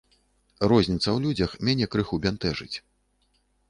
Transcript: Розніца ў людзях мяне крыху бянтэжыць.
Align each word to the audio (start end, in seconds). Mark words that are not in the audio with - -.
Розніца 0.71 1.03
ў 1.13 1.17
людзях 1.27 1.51
мяне 1.69 1.85
крыху 1.93 2.15
бянтэжыць. 2.27 2.75